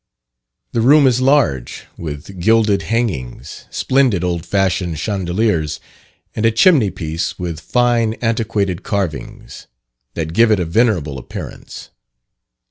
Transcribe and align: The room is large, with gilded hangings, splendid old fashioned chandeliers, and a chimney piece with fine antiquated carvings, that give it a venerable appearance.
The 0.71 0.81
room 0.81 1.05
is 1.05 1.21
large, 1.21 1.85
with 1.95 2.39
gilded 2.39 2.81
hangings, 2.81 3.65
splendid 3.69 4.23
old 4.23 4.47
fashioned 4.47 4.97
chandeliers, 4.97 5.79
and 6.35 6.43
a 6.43 6.49
chimney 6.49 6.89
piece 6.89 7.37
with 7.37 7.59
fine 7.59 8.15
antiquated 8.15 8.81
carvings, 8.81 9.67
that 10.15 10.33
give 10.33 10.49
it 10.49 10.59
a 10.59 10.65
venerable 10.65 11.19
appearance. 11.19 11.91